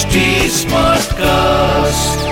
[0.00, 0.18] HD
[0.50, 2.26] Smartcast.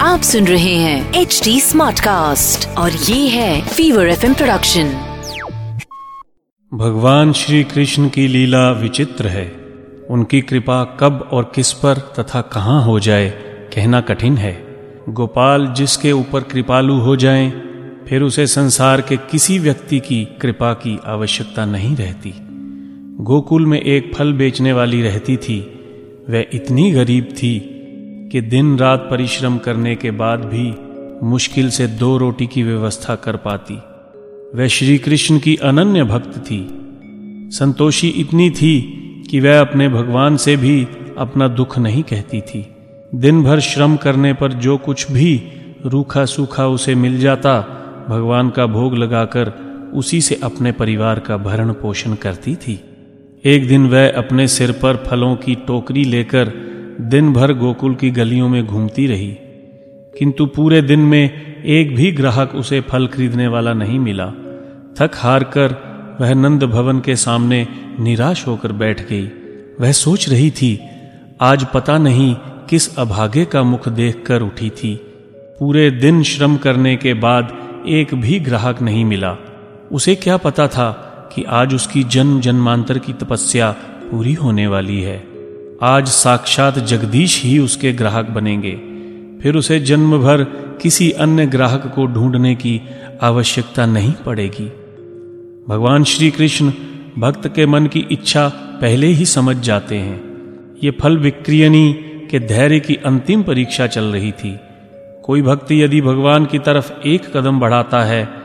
[0.00, 4.84] आप सुन रहे हैं एच डी स्मार्ट कास्ट और ये है फीवर एफ़ प्रोडक्शन
[6.74, 9.56] भगवान श्री कृष्ण की लीला विचित्र है।
[10.10, 13.30] उनकी कृपा कब और किस पर तथा कहाँ हो जाए
[13.74, 14.66] कहना कठिन है।
[15.08, 17.50] गोपाल जिसके ऊपर कृपालु हो जाएँ,
[18.08, 22.34] फिर उसे संसार के किसी व्यक्ति की कृपा की आवश्यकता नहीं रहती।
[23.20, 25.79] गोकुल में एक फल बेचने वाली रहती थी
[26.30, 27.76] वह इतनी गरीब थी
[28.32, 30.74] कि दिन रात परिश्रम करने के बाद भी
[31.26, 33.74] मुश्किल से दो रोटी की व्यवस्था कर पाती।
[34.58, 36.68] वह श्री कृष्ण की अनन्य भक्त थी।
[37.52, 38.80] संतोषी इतनी थी
[39.30, 40.86] कि वह अपने भगवान से भी
[41.18, 42.66] अपना दुख नहीं कहती थी।
[43.14, 45.42] दिन भर श्रम करने पर जो कुछ भी
[45.86, 47.60] रूखा सूखा उसे मिल जाता,
[48.08, 49.52] भगवान का भोग लगाकर
[49.94, 52.89] उसी से अपने परिवार का भरण पोषण करती थी।
[53.44, 56.52] एक दिन वह अपने सिर पर फलों की टोकरी लेकर
[57.00, 59.36] दिन भर गोकुल की गलियों में घूमती रही।
[60.18, 61.30] किंतु पूरे दिन में
[61.64, 64.26] एक भी ग्राहक उसे फल खरीदने वाला नहीं मिला।
[64.98, 67.68] थक हार कर वह नंद भवन के सामने
[68.00, 69.26] निराश होकर बैठ गई।
[69.80, 70.80] वह सोच रही थी,
[71.40, 72.34] आज पता नहीं
[72.70, 74.96] किस अभागे का मुख देखकर उठी थी।
[75.58, 79.36] पूरे दिन श्रम करने के बाद एक भी ग्राहक नहीं मिला।
[79.92, 83.70] उसे क्या पता था कि आज उसकी जन्म जन्मांतर की तपस्या
[84.10, 85.26] पूरी होने वाली है।
[85.82, 88.72] आज साक्षात जगदीश ही उसके ग्राहक बनेंगे।
[89.42, 90.44] फिर उसे जन्म भर
[90.82, 92.80] किसी अन्य ग्राहक को ढूँढने की
[93.22, 94.72] आवश्यकता नहीं पड़ेगी।
[95.68, 96.72] भगवान श्री कृष्ण
[97.18, 98.48] भक्त के मन की इच्छा
[98.80, 100.20] पहले ही समझ जाते हैं।
[100.84, 101.92] ये फल विक्रियनी
[102.30, 104.58] के धैर्य की अंतिम परीक्षा चल रही थी।
[105.24, 108.39] कोई भक्त यदि भगवान की तरफ़ एक कदम बढ़ाता है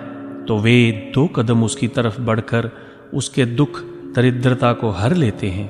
[0.47, 2.69] तो वे दो कदम उसकी तरफ़ बढ़कर
[3.13, 3.81] उसके दुख,
[4.15, 5.69] दरिद्रता को हर लेते हैं।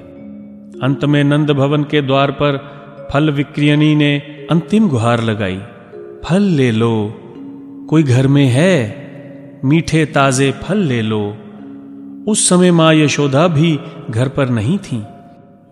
[0.84, 2.76] अंत में नंद भवन के द्वार पर
[3.14, 4.18] फल विक्रियनी ने
[4.52, 5.62] अंतिम गुहार लगाई।
[6.26, 7.14] फल ले लो,
[7.90, 9.06] कोई घर में है?
[9.66, 11.38] मीठे ताजे फल ले लो।
[12.28, 15.04] उस समय माँ यशोदा भी घर पर नहीं थी।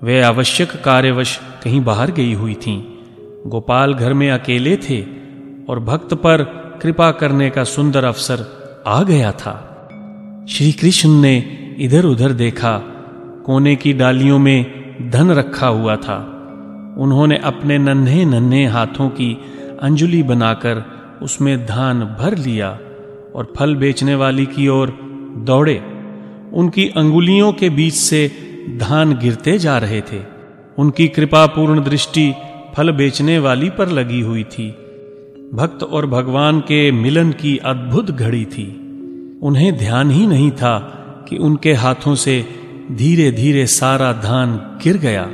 [0.04, 2.84] वे आवश्यक कार्यवश कहीं बाहर गई हुई थीं।
[3.48, 5.06] गोपाल घर में अकेले थे
[5.70, 6.44] और भक्त पर
[6.82, 9.70] कृपा करने का सुंदर अवसर आ गया था।
[10.50, 11.38] श्री कृष्ण ने
[11.80, 12.78] इधर उधर देखा,
[13.46, 14.66] कोने की डालियों में
[15.10, 16.18] धन रखा हुआ था।
[16.98, 19.38] उन्होंने अपने नन्हे नन्हे हाथों की
[19.82, 20.86] अंजुलि बनाकर
[21.22, 22.70] उसमें धान भर लिया
[23.36, 24.90] और फल बेचने वाली की ओर
[25.38, 25.84] दौड़े।
[26.54, 28.32] उनकी अंगुलियों के बीच से
[28.80, 30.22] धान गिरते जा रहे थे।
[30.78, 32.34] उनकी कृपापूर्ण दृष्टि
[32.76, 34.76] फल बेचने वाली पर लगी हुई थी।
[35.54, 38.66] भक्त और भगवान के मिलन की अद्भुत घड़ी थी।
[39.44, 40.78] उन्हें ध्यान ही नहीं था
[41.30, 42.46] कि उनके हाथों से
[42.92, 45.30] धीरे धीरे सारा धान गिर गया।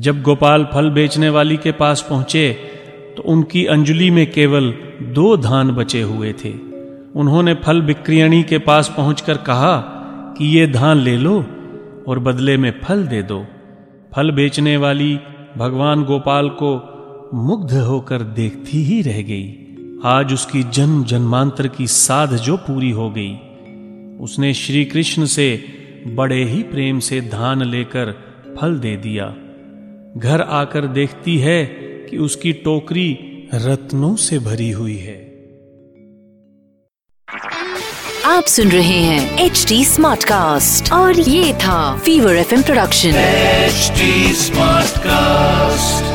[0.00, 2.50] जब गोपाल फल बेचने वाली के पास पहुँचे
[3.16, 4.72] तो उनकी अंजलि में केवल
[5.02, 6.52] दो धान बचे हुए थे।
[7.14, 9.76] उन्होंने फल बिक्रियणी के पास पहुंचकर कहा
[10.38, 11.38] कि ये धान ले लो
[12.08, 13.44] और बदले में फल दे दो।
[14.12, 15.18] फल बेचने वाली
[15.56, 16.76] भगवान गोपाल को
[17.36, 19.54] मुग्ध होकर देखती ही रह गई।
[20.04, 23.34] आज उसकी जन्म जन्मांतर की साध जो पूरी हो गई।
[24.20, 25.64] उसने श्री कृष्ण से
[26.06, 28.12] बड़े ही प्रेम से धान लेकर
[28.60, 29.26] फल दे दिया।
[30.16, 31.66] घर आकर देखती है
[32.10, 33.18] कि उसकी टोकरी
[33.54, 35.26] रत्नों से भरी हुई है।
[38.24, 43.12] आप सुन रहे हैं एच डी स्मार्ट कास्ट और ये था fever F production
[43.68, 46.05] HD Smartcast.